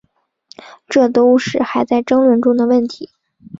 [0.87, 3.11] 这都是还在争论中的问题。